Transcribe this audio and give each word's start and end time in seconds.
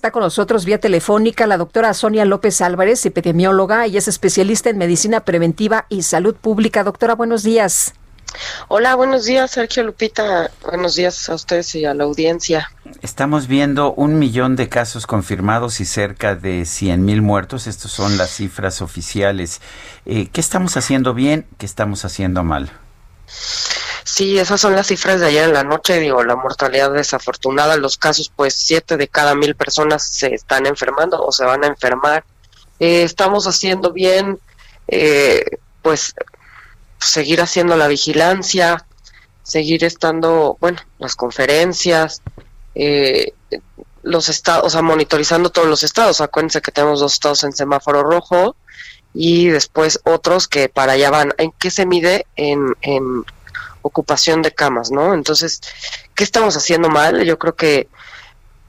Está 0.00 0.12
con 0.12 0.22
nosotros 0.22 0.64
vía 0.64 0.80
telefónica 0.80 1.46
la 1.46 1.58
doctora 1.58 1.92
Sonia 1.92 2.24
López 2.24 2.62
Álvarez, 2.62 3.04
epidemióloga 3.04 3.86
y 3.86 3.98
es 3.98 4.08
especialista 4.08 4.70
en 4.70 4.78
medicina 4.78 5.26
preventiva 5.26 5.84
y 5.90 6.04
salud 6.04 6.34
pública. 6.34 6.84
Doctora, 6.84 7.14
buenos 7.14 7.42
días. 7.42 7.92
Hola, 8.68 8.94
buenos 8.94 9.26
días, 9.26 9.50
Sergio 9.50 9.82
Lupita. 9.82 10.50
Buenos 10.64 10.94
días 10.94 11.28
a 11.28 11.34
ustedes 11.34 11.74
y 11.74 11.84
a 11.84 11.92
la 11.92 12.04
audiencia. 12.04 12.72
Estamos 13.02 13.46
viendo 13.46 13.92
un 13.92 14.18
millón 14.18 14.56
de 14.56 14.70
casos 14.70 15.06
confirmados 15.06 15.82
y 15.82 15.84
cerca 15.84 16.34
de 16.34 16.64
100 16.64 17.04
mil 17.04 17.20
muertos. 17.20 17.66
Estas 17.66 17.90
son 17.90 18.16
las 18.16 18.30
cifras 18.30 18.80
oficiales. 18.80 19.60
Eh, 20.06 20.30
¿Qué 20.32 20.40
estamos 20.40 20.78
haciendo 20.78 21.12
bien? 21.12 21.46
¿Qué 21.58 21.66
estamos 21.66 22.06
haciendo 22.06 22.42
mal? 22.42 22.72
Sí, 24.12 24.40
esas 24.40 24.60
son 24.60 24.74
las 24.74 24.88
cifras 24.88 25.20
de 25.20 25.26
ayer 25.28 25.44
en 25.44 25.54
la 25.54 25.62
noche. 25.62 26.00
Digo, 26.00 26.24
la 26.24 26.34
mortalidad 26.34 26.92
desafortunada, 26.92 27.76
los 27.76 27.96
casos, 27.96 28.32
pues 28.34 28.54
siete 28.54 28.96
de 28.96 29.06
cada 29.06 29.36
mil 29.36 29.54
personas 29.54 30.04
se 30.04 30.34
están 30.34 30.66
enfermando 30.66 31.24
o 31.24 31.30
se 31.30 31.44
van 31.44 31.62
a 31.62 31.68
enfermar. 31.68 32.24
Eh, 32.80 33.04
estamos 33.04 33.46
haciendo 33.46 33.92
bien, 33.92 34.40
eh, 34.88 35.44
pues 35.80 36.12
seguir 36.98 37.40
haciendo 37.40 37.76
la 37.76 37.86
vigilancia, 37.86 38.84
seguir 39.44 39.84
estando, 39.84 40.56
bueno, 40.60 40.80
las 40.98 41.14
conferencias, 41.14 42.20
eh, 42.74 43.32
los 44.02 44.28
estados, 44.28 44.66
o 44.66 44.70
sea, 44.70 44.82
monitorizando 44.82 45.50
todos 45.50 45.68
los 45.68 45.84
estados. 45.84 46.20
Acuérdense 46.20 46.60
que 46.60 46.72
tenemos 46.72 46.98
dos 46.98 47.12
estados 47.12 47.44
en 47.44 47.52
semáforo 47.52 48.02
rojo 48.02 48.56
y 49.14 49.46
después 49.46 50.00
otros 50.02 50.48
que 50.48 50.68
para 50.68 50.94
allá 50.94 51.10
van. 51.10 51.32
¿En 51.38 51.52
qué 51.52 51.70
se 51.70 51.86
mide? 51.86 52.26
En, 52.34 52.74
en 52.82 53.24
ocupación 53.82 54.42
de 54.42 54.52
camas, 54.52 54.90
¿no? 54.90 55.14
Entonces, 55.14 55.60
¿qué 56.14 56.24
estamos 56.24 56.56
haciendo 56.56 56.88
mal? 56.88 57.24
Yo 57.24 57.38
creo 57.38 57.54
que, 57.56 57.88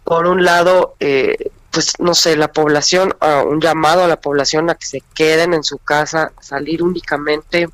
por 0.03 0.27
un 0.27 0.43
lado, 0.43 0.95
eh, 0.99 1.51
pues 1.71 1.93
no 1.99 2.13
sé, 2.13 2.35
la 2.35 2.51
población, 2.51 3.15
uh, 3.21 3.47
un 3.47 3.61
llamado 3.61 4.03
a 4.03 4.07
la 4.07 4.19
población 4.19 4.69
a 4.69 4.75
que 4.75 4.85
se 4.85 5.01
queden 5.13 5.53
en 5.53 5.63
su 5.63 5.77
casa, 5.77 6.31
salir 6.41 6.83
únicamente 6.83 7.69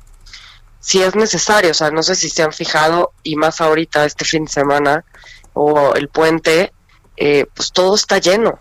si 0.80 1.02
es 1.02 1.14
necesario, 1.16 1.72
o 1.72 1.74
sea, 1.74 1.90
no 1.90 2.02
sé 2.02 2.14
si 2.14 2.30
se 2.30 2.42
han 2.42 2.52
fijado, 2.52 3.12
y 3.22 3.36
más 3.36 3.60
ahorita 3.60 4.04
este 4.04 4.24
fin 4.24 4.44
de 4.44 4.50
semana 4.50 5.04
o 5.52 5.94
el 5.94 6.08
puente, 6.08 6.72
eh, 7.16 7.46
pues 7.52 7.72
todo 7.72 7.94
está 7.94 8.18
lleno, 8.18 8.60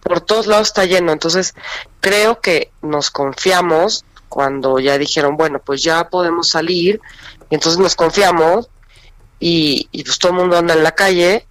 por 0.00 0.20
todos 0.20 0.46
lados 0.46 0.68
está 0.68 0.84
lleno, 0.84 1.12
entonces 1.12 1.54
creo 2.00 2.40
que 2.40 2.70
nos 2.82 3.10
confiamos 3.10 4.04
cuando 4.28 4.78
ya 4.78 4.96
dijeron, 4.96 5.36
bueno, 5.36 5.58
pues 5.58 5.82
ya 5.82 6.08
podemos 6.08 6.48
salir, 6.48 7.00
y 7.50 7.54
entonces 7.54 7.78
nos 7.78 7.96
confiamos 7.96 8.68
y, 9.38 9.88
pues 10.04 10.18
todo 10.18 10.32
el 10.32 10.38
mundo 10.38 10.56
anda 10.56 10.74
en 10.74 10.82
la 10.82 10.92
calle 10.92 11.46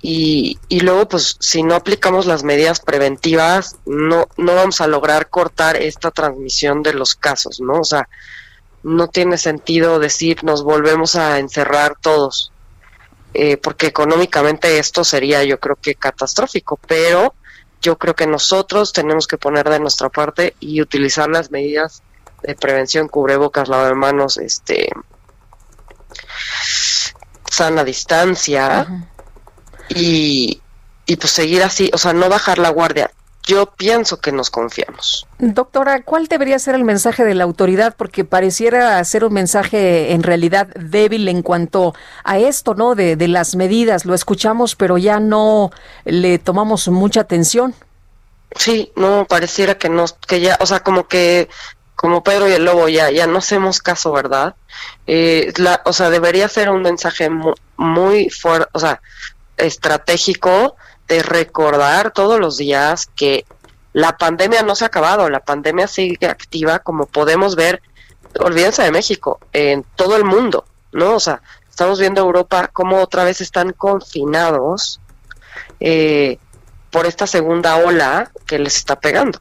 y, 0.00 0.58
y 0.68 0.80
luego 0.80 1.08
pues 1.08 1.36
si 1.40 1.62
no 1.62 1.74
aplicamos 1.74 2.26
las 2.26 2.42
medidas 2.42 2.80
preventivas 2.80 3.76
no, 3.86 4.26
no 4.36 4.54
vamos 4.54 4.80
a 4.80 4.86
lograr 4.86 5.28
cortar 5.28 5.76
esta 5.76 6.10
transmisión 6.10 6.82
de 6.82 6.94
los 6.94 7.14
casos, 7.14 7.60
¿no? 7.60 7.80
O 7.80 7.84
sea, 7.84 8.08
no 8.82 9.08
tiene 9.08 9.38
sentido 9.38 9.98
decir 9.98 10.42
nos 10.44 10.62
volvemos 10.64 11.14
a 11.14 11.38
encerrar 11.38 11.96
todos, 12.00 12.52
eh, 13.34 13.56
porque 13.56 13.86
económicamente 13.86 14.78
esto 14.78 15.04
sería 15.04 15.44
yo 15.44 15.58
creo 15.58 15.76
que 15.76 15.94
catastrófico, 15.94 16.78
pero 16.86 17.34
yo 17.80 17.98
creo 17.98 18.14
que 18.14 18.26
nosotros 18.26 18.92
tenemos 18.92 19.26
que 19.26 19.38
poner 19.38 19.68
de 19.68 19.80
nuestra 19.80 20.08
parte 20.08 20.54
y 20.60 20.80
utilizar 20.80 21.28
las 21.28 21.50
medidas 21.50 22.02
de 22.42 22.54
prevención, 22.54 23.08
cubrebocas, 23.08 23.68
lavado 23.68 23.88
de 23.88 23.94
manos, 23.94 24.36
este, 24.38 24.88
sana 27.52 27.84
distancia 27.84 28.86
y, 29.88 30.60
y 31.06 31.16
pues 31.16 31.32
seguir 31.32 31.62
así, 31.62 31.90
o 31.92 31.98
sea, 31.98 32.12
no 32.12 32.28
bajar 32.28 32.58
la 32.58 32.70
guardia 32.70 33.10
yo 33.44 33.66
pienso 33.66 34.20
que 34.20 34.30
nos 34.30 34.50
confiamos. 34.50 35.26
Doctora, 35.38 36.02
¿cuál 36.02 36.28
debería 36.28 36.58
ser 36.58 36.74
el 36.74 36.84
mensaje 36.84 37.24
de 37.24 37.34
la 37.34 37.44
autoridad? 37.44 37.94
Porque 37.96 38.24
pareciera 38.24 39.02
ser 39.04 39.24
un 39.24 39.32
mensaje 39.32 40.12
en 40.12 40.22
realidad 40.22 40.68
débil 40.68 41.26
en 41.28 41.42
cuanto 41.42 41.94
a 42.24 42.38
esto, 42.38 42.74
¿no? 42.74 42.94
De, 42.94 43.16
de 43.16 43.28
las 43.28 43.56
medidas. 43.56 44.04
Lo 44.04 44.14
escuchamos, 44.14 44.76
pero 44.76 44.96
ya 44.96 45.18
no 45.18 45.70
le 46.04 46.38
tomamos 46.38 46.86
mucha 46.88 47.22
atención. 47.22 47.74
Sí, 48.54 48.92
no, 48.94 49.26
pareciera 49.28 49.76
que 49.76 49.88
no, 49.88 50.04
que 50.28 50.40
ya, 50.40 50.56
o 50.60 50.66
sea, 50.66 50.80
como 50.80 51.08
que 51.08 51.48
como 52.02 52.24
Pedro 52.24 52.48
y 52.48 52.52
el 52.52 52.64
Lobo 52.64 52.88
ya, 52.88 53.12
ya 53.12 53.28
no 53.28 53.38
hacemos 53.38 53.78
caso, 53.78 54.10
¿verdad? 54.10 54.56
Eh, 55.06 55.52
o 55.84 55.92
sea, 55.92 56.10
debería 56.10 56.48
ser 56.48 56.68
un 56.68 56.82
mensaje 56.82 57.30
muy, 57.30 57.54
muy 57.76 58.28
fuerte, 58.28 58.68
o 58.72 58.80
sea, 58.80 59.00
estratégico 59.56 60.74
de 61.06 61.22
recordar 61.22 62.10
todos 62.10 62.40
los 62.40 62.56
días 62.56 63.06
que 63.14 63.46
la 63.92 64.16
pandemia 64.18 64.64
no 64.64 64.74
se 64.74 64.82
ha 64.82 64.88
acabado, 64.88 65.30
la 65.30 65.44
pandemia 65.44 65.86
sigue 65.86 66.26
activa, 66.26 66.80
como 66.80 67.06
podemos 67.06 67.54
ver, 67.54 67.80
olvídense 68.40 68.82
de 68.82 68.90
México, 68.90 69.38
en 69.52 69.84
todo 69.94 70.16
el 70.16 70.24
mundo, 70.24 70.64
¿no? 70.90 71.14
O 71.14 71.20
sea, 71.20 71.40
estamos 71.70 72.00
viendo 72.00 72.20
Europa 72.20 72.68
cómo 72.72 73.00
otra 73.00 73.22
vez 73.22 73.40
están 73.40 73.72
confinados 73.72 75.00
eh, 75.78 76.38
por 76.90 77.06
esta 77.06 77.28
segunda 77.28 77.76
ola 77.76 78.32
que 78.44 78.58
les 78.58 78.74
está 78.74 78.98
pegando. 78.98 79.38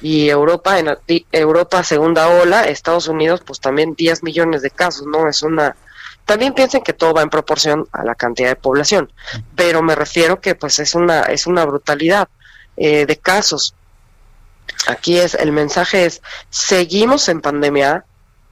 Y 0.00 0.28
Europa, 0.28 0.78
en 0.78 0.96
Europa 1.32 1.82
segunda 1.82 2.28
ola, 2.28 2.64
Estados 2.64 3.08
Unidos, 3.08 3.42
pues 3.44 3.60
también 3.60 3.94
10 3.94 4.22
millones 4.22 4.62
de 4.62 4.70
casos, 4.70 5.06
¿no? 5.06 5.28
Es 5.28 5.42
una 5.42 5.76
también 6.28 6.52
piensen 6.52 6.82
que 6.82 6.92
todo 6.92 7.14
va 7.14 7.22
en 7.22 7.30
proporción 7.30 7.88
a 7.90 8.04
la 8.04 8.14
cantidad 8.14 8.50
de 8.50 8.56
población, 8.56 9.10
pero 9.56 9.82
me 9.82 9.94
refiero 9.94 10.42
que 10.42 10.54
pues 10.54 10.78
es 10.78 10.94
una 10.94 11.22
es 11.22 11.46
una 11.46 11.64
brutalidad 11.64 12.28
eh, 12.76 13.06
de 13.06 13.16
casos. 13.16 13.74
Aquí 14.86 15.16
es 15.16 15.34
el 15.34 15.52
mensaje 15.52 16.04
es 16.04 16.20
seguimos 16.50 17.30
en 17.30 17.40
pandemia, 17.40 18.04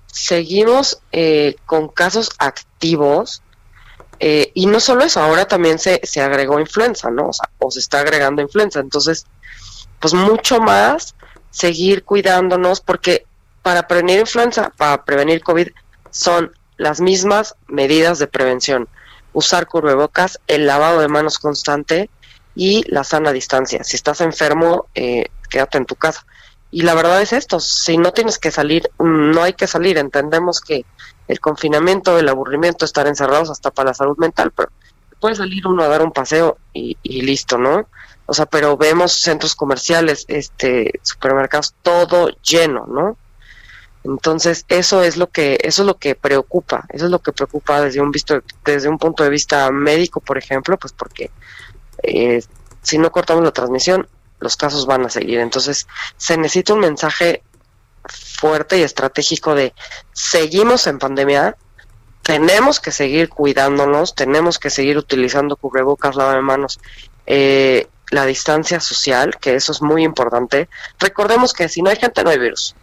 seguimos 0.06 1.02
eh, 1.12 1.56
con 1.66 1.88
casos 1.88 2.30
activos 2.38 3.42
eh, 4.20 4.52
y 4.54 4.64
no 4.64 4.80
solo 4.80 5.04
eso, 5.04 5.20
ahora 5.20 5.46
también 5.46 5.78
se, 5.78 6.00
se 6.02 6.22
agregó 6.22 6.58
influenza, 6.58 7.10
¿no? 7.10 7.28
O, 7.28 7.32
sea, 7.34 7.50
o 7.58 7.70
se 7.70 7.80
está 7.80 8.00
agregando 8.00 8.40
influenza, 8.40 8.80
entonces 8.80 9.26
pues 10.00 10.14
mucho 10.14 10.60
más 10.60 11.14
seguir 11.56 12.04
cuidándonos 12.04 12.82
porque 12.82 13.24
para 13.62 13.88
prevenir 13.88 14.20
influenza, 14.20 14.74
para 14.76 15.04
prevenir 15.06 15.42
COVID 15.42 15.68
son 16.10 16.52
las 16.76 17.00
mismas 17.00 17.54
medidas 17.66 18.18
de 18.18 18.26
prevención. 18.26 18.88
Usar 19.32 19.66
cubrebocas, 19.66 20.38
el 20.48 20.66
lavado 20.66 21.00
de 21.00 21.08
manos 21.08 21.38
constante 21.38 22.10
y 22.54 22.84
la 22.88 23.04
sana 23.04 23.32
distancia. 23.32 23.84
Si 23.84 23.96
estás 23.96 24.20
enfermo, 24.20 24.86
eh, 24.94 25.28
quédate 25.48 25.78
en 25.78 25.86
tu 25.86 25.94
casa. 25.94 26.26
Y 26.70 26.82
la 26.82 26.92
verdad 26.92 27.22
es 27.22 27.32
esto, 27.32 27.58
si 27.58 27.96
no 27.96 28.12
tienes 28.12 28.38
que 28.38 28.50
salir, 28.50 28.90
no 28.98 29.42
hay 29.42 29.54
que 29.54 29.66
salir. 29.66 29.96
Entendemos 29.96 30.60
que 30.60 30.84
el 31.26 31.40
confinamiento, 31.40 32.18
el 32.18 32.28
aburrimiento, 32.28 32.84
estar 32.84 33.06
encerrados 33.06 33.48
hasta 33.48 33.70
para 33.70 33.90
la 33.90 33.94
salud 33.94 34.18
mental, 34.18 34.52
pero 34.54 34.70
puede 35.26 35.34
salir 35.34 35.66
uno 35.66 35.82
a 35.82 35.88
dar 35.88 36.02
un 36.02 36.12
paseo 36.12 36.56
y, 36.72 36.96
listo, 37.02 37.58
¿no? 37.58 37.88
O 38.26 38.32
sea, 38.32 38.46
pero 38.46 38.76
vemos 38.76 39.10
centros 39.10 39.56
comerciales, 39.56 40.24
este, 40.28 41.00
supermercados, 41.02 41.74
todo 41.82 42.28
lleno, 42.42 42.86
¿no? 42.86 43.16
Entonces, 44.04 44.64
eso 44.68 45.02
es 45.02 45.16
lo 45.16 45.26
que 45.26 45.58
eso 45.64 45.82
es 45.82 45.86
lo 45.86 45.98
que 45.98 46.14
preocupa, 46.14 46.86
eso 46.90 47.06
es 47.06 47.10
lo 47.10 47.18
que 47.18 47.32
preocupa 47.32 47.80
desde 47.80 48.00
un 48.00 48.12
visto 48.12 48.40
desde 48.64 48.88
un 48.88 48.98
punto 48.98 49.24
de 49.24 49.30
vista 49.30 49.68
médico, 49.72 50.20
por 50.20 50.38
ejemplo, 50.38 50.76
pues 50.76 50.92
porque 50.92 51.32
eh, 52.04 52.40
si 52.82 52.98
no 52.98 53.10
cortamos 53.10 53.42
la 53.42 53.50
transmisión, 53.50 54.06
los 54.38 54.56
casos 54.56 54.86
van 54.86 55.06
a 55.06 55.10
seguir. 55.10 55.40
Entonces, 55.40 55.88
se 56.16 56.36
necesita 56.36 56.72
un 56.72 56.80
mensaje 56.80 57.42
fuerte 58.38 58.78
y 58.78 58.82
estratégico 58.82 59.56
de 59.56 59.74
seguimos 60.12 60.86
en 60.86 61.00
pandemia, 61.00 61.56
tenemos 62.26 62.80
que 62.80 62.90
seguir 62.90 63.28
cuidándonos, 63.28 64.16
tenemos 64.16 64.58
que 64.58 64.68
seguir 64.68 64.98
utilizando 64.98 65.54
cubrebocas, 65.54 66.16
lava 66.16 66.34
de 66.34 66.42
manos, 66.42 66.80
eh, 67.24 67.86
la 68.10 68.26
distancia 68.26 68.80
social, 68.80 69.36
que 69.40 69.54
eso 69.54 69.70
es 69.70 69.80
muy 69.80 70.02
importante. 70.02 70.68
Recordemos 70.98 71.52
que 71.52 71.68
si 71.68 71.82
no 71.82 71.90
hay 71.90 71.94
gente, 71.94 72.24
no 72.24 72.30
hay 72.30 72.38
virus. 72.38 72.74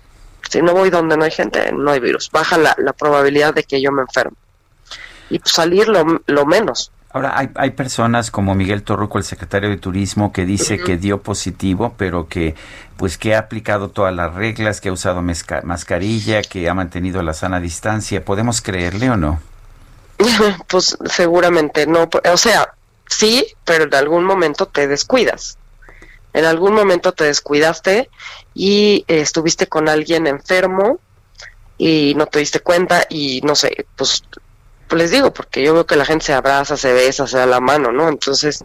Si 0.49 0.61
no 0.61 0.71
voy 0.71 0.89
donde 0.89 1.17
no 1.17 1.25
hay 1.25 1.31
gente, 1.31 1.73
no 1.73 1.91
hay 1.91 1.99
virus. 1.99 2.29
Baja 2.31 2.57
la, 2.57 2.73
probabilidad 2.97 3.53
de 3.53 3.65
que 3.65 3.81
yo 3.81 3.91
me 3.91 4.03
enferme. 4.03 4.37
Y 5.29 5.39
pues 5.39 5.53
salir 5.53 5.89
lo, 5.89 6.21
lo 6.25 6.45
menos. 6.45 6.93
Ahora, 7.13 7.37
hay, 7.37 7.49
hay 7.55 7.69
personas 7.69 8.31
como 8.31 8.55
Miguel 8.55 8.81
Torruco, 8.81 9.19
el 9.19 9.23
secretario 9.23 9.69
de 9.69 9.77
Turismo, 9.77 10.33
que 10.33 10.45
dice 10.45 10.79
que 10.79 10.97
dio 10.97 11.21
positivo, 11.21 11.93
pero 11.95 12.27
que 12.27 12.55
pues 12.97 13.19
que 13.19 13.35
ha 13.35 13.39
aplicado 13.39 13.89
todas 13.89 14.15
las 14.15 14.33
reglas, 14.33 14.81
que 14.81 14.89
ha 14.89 14.91
usado 14.91 15.21
mascarilla, 15.21 16.41
que 16.41 16.67
ha 16.69 16.73
mantenido 16.73 17.21
la 17.21 17.33
sana 17.33 17.59
distancia. 17.59 18.25
¿Podemos 18.25 18.61
creerle 18.61 19.11
o 19.11 19.17
no? 19.17 19.39
pues 20.67 20.97
seguramente 21.05 21.85
no. 21.85 22.09
O 22.31 22.37
sea, 22.37 22.73
sí, 23.07 23.45
pero 23.63 23.83
en 23.85 23.95
algún 23.95 24.25
momento 24.25 24.65
te 24.65 24.87
descuidas. 24.87 25.57
En 26.33 26.45
algún 26.45 26.73
momento 26.73 27.11
te 27.11 27.25
descuidaste 27.25 28.09
y 28.55 29.05
estuviste 29.07 29.67
con 29.67 29.87
alguien 29.87 30.25
enfermo 30.25 30.99
y 31.77 32.13
no 32.15 32.25
te 32.25 32.39
diste 32.39 32.59
cuenta 32.59 33.05
y 33.07 33.41
no 33.41 33.55
sé, 33.55 33.85
pues 33.95 34.23
les 34.93 35.11
digo, 35.11 35.33
porque 35.33 35.63
yo 35.63 35.73
veo 35.73 35.85
que 35.85 35.95
la 35.95 36.05
gente 36.05 36.25
se 36.25 36.33
abraza, 36.33 36.77
se 36.77 36.93
besa, 36.93 37.27
se 37.27 37.37
da 37.37 37.45
la 37.45 37.59
mano, 37.59 37.91
¿no? 37.91 38.09
Entonces 38.09 38.63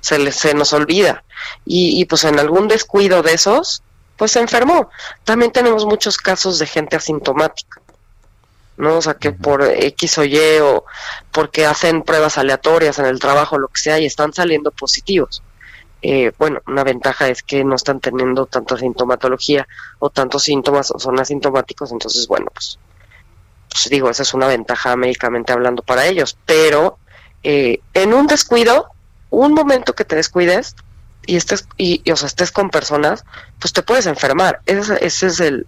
se, 0.00 0.18
les, 0.18 0.36
se 0.36 0.54
nos 0.54 0.72
olvida. 0.72 1.24
Y, 1.64 2.00
y 2.00 2.04
pues 2.04 2.24
en 2.24 2.38
algún 2.38 2.68
descuido 2.68 3.22
de 3.22 3.34
esos, 3.34 3.82
pues 4.16 4.32
se 4.32 4.40
enfermó. 4.40 4.90
También 5.24 5.52
tenemos 5.52 5.86
muchos 5.86 6.16
casos 6.16 6.58
de 6.58 6.66
gente 6.66 6.96
asintomática, 6.96 7.80
¿no? 8.76 8.98
O 8.98 9.02
sea, 9.02 9.14
que 9.14 9.32
por 9.32 9.62
X 9.62 10.18
o 10.18 10.24
Y 10.24 10.38
o 10.62 10.84
porque 11.32 11.66
hacen 11.66 12.02
pruebas 12.02 12.38
aleatorias 12.38 12.98
en 12.98 13.06
el 13.06 13.18
trabajo, 13.18 13.58
lo 13.58 13.68
que 13.68 13.80
sea, 13.80 13.98
y 13.98 14.06
están 14.06 14.32
saliendo 14.32 14.70
positivos. 14.70 15.42
Eh, 16.02 16.32
bueno, 16.38 16.60
una 16.66 16.84
ventaja 16.84 17.28
es 17.28 17.42
que 17.42 17.64
no 17.64 17.76
están 17.76 17.98
teniendo 17.98 18.44
tanta 18.44 18.76
sintomatología 18.76 19.66
o 19.98 20.10
tantos 20.10 20.42
síntomas 20.42 20.90
o 20.90 20.98
son 20.98 21.18
asintomáticos, 21.18 21.92
entonces, 21.92 22.26
bueno, 22.28 22.48
pues 22.52 22.78
pues 23.70 23.88
digo, 23.90 24.10
esa 24.10 24.22
es 24.22 24.34
una 24.34 24.46
ventaja 24.46 24.96
médicamente 24.96 25.52
hablando 25.52 25.82
para 25.82 26.06
ellos, 26.06 26.36
pero 26.46 26.98
eh, 27.42 27.80
en 27.92 28.14
un 28.14 28.26
descuido, 28.26 28.88
un 29.30 29.52
momento 29.52 29.94
que 29.94 30.04
te 30.04 30.16
descuides 30.16 30.76
y 31.26 31.36
estés, 31.36 31.66
y, 31.76 32.10
o 32.10 32.16
sea, 32.16 32.26
estés 32.26 32.52
con 32.52 32.70
personas, 32.70 33.24
pues 33.58 33.72
te 33.72 33.82
puedes 33.82 34.06
enfermar. 34.06 34.60
Ese, 34.66 35.04
ese 35.04 35.26
es 35.26 35.40
el, 35.40 35.66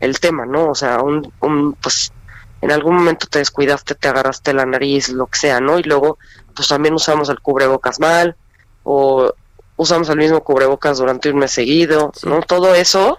el 0.00 0.20
tema, 0.20 0.46
¿no? 0.46 0.68
O 0.68 0.74
sea, 0.74 1.00
un, 1.00 1.32
un, 1.40 1.74
pues 1.74 2.12
en 2.60 2.72
algún 2.72 2.96
momento 2.96 3.26
te 3.26 3.40
descuidaste, 3.40 3.94
te 3.94 4.08
agarraste 4.08 4.54
la 4.54 4.66
nariz, 4.66 5.10
lo 5.10 5.26
que 5.26 5.38
sea, 5.38 5.60
¿no? 5.60 5.78
Y 5.78 5.82
luego, 5.82 6.18
pues 6.54 6.68
también 6.68 6.94
usamos 6.94 7.28
el 7.28 7.40
cubrebocas 7.40 8.00
mal, 8.00 8.36
o 8.82 9.32
usamos 9.76 10.08
el 10.08 10.16
mismo 10.16 10.42
cubrebocas 10.42 10.98
durante 10.98 11.30
un 11.30 11.38
mes 11.38 11.50
seguido, 11.50 12.12
¿no? 12.24 12.40
Todo 12.40 12.74
eso 12.74 13.18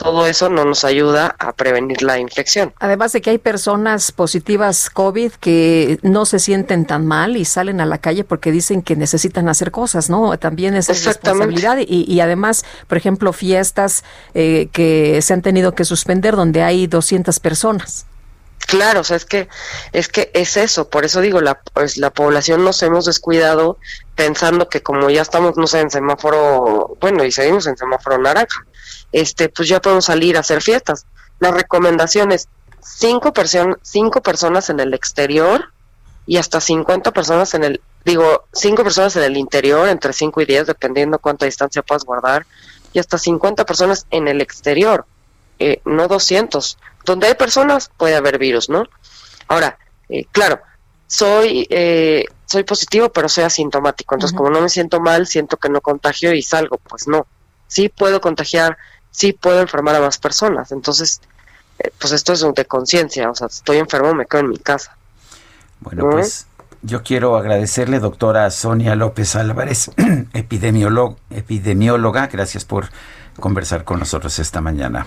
todo 0.00 0.26
eso 0.26 0.48
no 0.48 0.64
nos 0.64 0.84
ayuda 0.84 1.36
a 1.38 1.52
prevenir 1.52 2.02
la 2.02 2.18
infección. 2.18 2.72
Además 2.78 3.12
de 3.12 3.20
que 3.20 3.30
hay 3.30 3.38
personas 3.38 4.12
positivas 4.12 4.88
COVID 4.88 5.32
que 5.32 5.98
no 6.02 6.24
se 6.24 6.38
sienten 6.38 6.86
tan 6.86 7.06
mal 7.06 7.36
y 7.36 7.44
salen 7.44 7.82
a 7.82 7.86
la 7.86 7.98
calle 7.98 8.24
porque 8.24 8.50
dicen 8.50 8.80
que 8.80 8.96
necesitan 8.96 9.48
hacer 9.50 9.70
cosas, 9.70 10.08
¿no? 10.08 10.38
También 10.38 10.74
es 10.74 10.88
responsabilidad 11.04 11.76
y, 11.86 12.10
y, 12.10 12.20
además, 12.20 12.64
por 12.88 12.96
ejemplo, 12.96 13.34
fiestas 13.34 14.02
eh, 14.32 14.68
que 14.72 15.20
se 15.20 15.34
han 15.34 15.42
tenido 15.42 15.74
que 15.74 15.84
suspender 15.84 16.34
donde 16.34 16.62
hay 16.62 16.86
200 16.86 17.38
personas. 17.38 18.06
Claro, 18.70 19.00
o 19.00 19.04
sea, 19.04 19.16
es 19.16 19.24
que 19.24 19.48
es 19.92 20.06
que 20.06 20.30
es 20.32 20.56
eso, 20.56 20.88
por 20.88 21.04
eso 21.04 21.20
digo, 21.20 21.40
la 21.40 21.60
pues 21.60 21.96
la 21.96 22.10
población 22.10 22.62
nos 22.64 22.80
hemos 22.84 23.04
descuidado 23.04 23.78
pensando 24.14 24.68
que 24.68 24.80
como 24.80 25.10
ya 25.10 25.22
estamos 25.22 25.56
no 25.56 25.66
sé 25.66 25.80
en 25.80 25.90
semáforo, 25.90 26.96
bueno, 27.00 27.24
y 27.24 27.32
seguimos 27.32 27.66
en 27.66 27.76
semáforo 27.76 28.18
naranja, 28.18 28.64
este, 29.10 29.48
pues 29.48 29.68
ya 29.68 29.80
podemos 29.80 30.04
salir 30.04 30.36
a 30.36 30.40
hacer 30.40 30.62
fiestas. 30.62 31.04
La 31.40 31.50
recomendación 31.50 32.30
es 32.30 32.46
cinco, 32.80 33.32
cinco 33.82 34.22
personas 34.22 34.70
en 34.70 34.78
el 34.78 34.94
exterior 34.94 35.72
y 36.24 36.36
hasta 36.36 36.60
50 36.60 37.10
personas 37.10 37.54
en 37.54 37.64
el, 37.64 37.80
digo, 38.04 38.44
cinco 38.52 38.84
personas 38.84 39.16
en 39.16 39.24
el 39.24 39.36
interior, 39.36 39.88
entre 39.88 40.12
5 40.12 40.42
y 40.42 40.44
10, 40.44 40.68
dependiendo 40.68 41.18
cuánta 41.18 41.44
distancia 41.44 41.82
puedas 41.82 42.04
guardar, 42.04 42.46
y 42.92 43.00
hasta 43.00 43.18
50 43.18 43.66
personas 43.66 44.06
en 44.12 44.28
el 44.28 44.40
exterior, 44.40 45.06
eh, 45.60 45.80
no 45.84 46.08
200. 46.08 46.78
Donde 47.04 47.28
hay 47.28 47.34
personas 47.34 47.90
puede 47.96 48.16
haber 48.16 48.38
virus, 48.38 48.68
¿no? 48.68 48.84
Ahora, 49.46 49.78
eh, 50.08 50.26
claro, 50.32 50.60
soy 51.06 51.66
eh, 51.70 52.24
soy 52.46 52.64
positivo, 52.64 53.10
pero 53.10 53.28
soy 53.28 53.44
asintomático. 53.44 54.14
Entonces, 54.14 54.36
como 54.36 54.50
no 54.50 54.60
me 54.60 54.68
siento 54.68 55.00
mal, 55.00 55.26
siento 55.26 55.56
que 55.56 55.68
no 55.68 55.80
contagio 55.80 56.34
y 56.34 56.42
salgo. 56.42 56.78
Pues 56.78 57.06
no. 57.06 57.26
Sí 57.68 57.88
puedo 57.88 58.20
contagiar 58.20 58.76
sí 59.10 59.32
puedo 59.32 59.60
enfermar 59.60 59.96
a 59.96 60.00
más 60.00 60.18
personas. 60.18 60.72
Entonces, 60.72 61.20
eh, 61.78 61.90
pues 61.98 62.12
esto 62.12 62.32
es 62.32 62.44
de 62.54 62.64
conciencia, 62.64 63.30
o 63.30 63.34
sea, 63.34 63.48
estoy 63.48 63.78
enfermo, 63.78 64.14
me 64.14 64.26
quedo 64.26 64.42
en 64.42 64.50
mi 64.50 64.58
casa. 64.58 64.96
Bueno, 65.80 66.10
pues 66.10 66.46
yo 66.82 67.02
quiero 67.02 67.36
agradecerle, 67.36 68.00
doctora 68.00 68.50
Sonia 68.50 68.94
López 68.94 69.36
Álvarez, 69.36 69.90
epidemióloga, 70.32 72.26
gracias 72.26 72.64
por 72.64 72.90
conversar 73.38 73.84
con 73.84 73.98
nosotros 73.98 74.38
esta 74.38 74.60
mañana. 74.60 75.06